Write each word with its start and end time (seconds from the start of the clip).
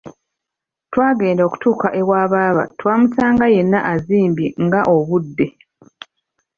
Twagenda 0.91 1.41
okutuuka 1.45 1.87
ewa 1.99 2.21
baaba 2.31 2.63
twamusanga 2.79 3.45
yenna 3.55 3.79
azimbye 3.93 4.47
nga 4.65 4.81
obudde. 4.95 5.47